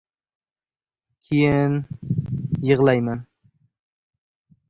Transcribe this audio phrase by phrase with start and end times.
[1.25, 1.75] Keyin…
[2.71, 3.23] yig‘layman!